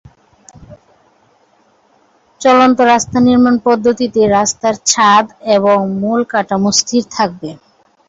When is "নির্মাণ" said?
3.27-3.55